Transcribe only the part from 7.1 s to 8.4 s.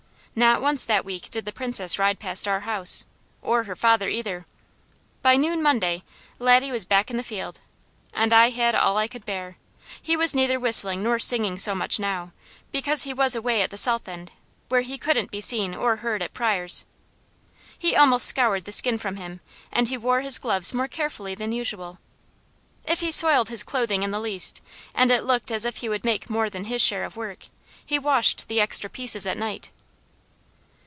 in the field, and